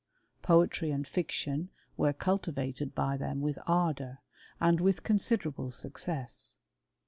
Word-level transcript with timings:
Poetey 0.41 0.89
and 0.91 1.07
fid 1.07 1.31
were 1.95 2.11
cultivated 2.11 2.95
by 2.95 3.17
them 3.17 3.39
with 3.39 3.59
ardour, 3.67 4.17
and 4.59 4.81
with 4.81 5.03
coi 5.03 5.13
derable 5.17 5.71
success. 5.71 6.55